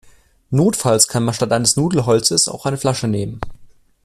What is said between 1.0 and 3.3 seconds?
kann man statt eines Nudelholzes auch eine Flasche